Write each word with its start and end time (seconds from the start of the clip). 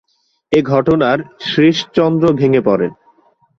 এই 0.51 0.63
ঘটনার 0.63 1.17
শ্রীশচন্দ্র 1.41 2.25
ভেঙ্গে 2.33 2.61
পড়েন। 2.61 2.91